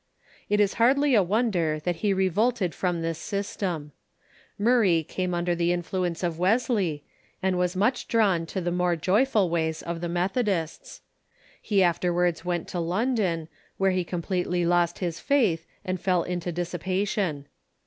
[0.49, 3.91] It is hardly a wonder that he revolted from this system.
[4.59, 7.03] ]\[urray came under the influence of Wesley,
[7.43, 11.01] and was much drawn to the more joyful ways of the Methodists.
[11.61, 16.73] He afterwards went to London, where he completely lost his faith, and fell into dis
[16.73, 17.45] sij^ation.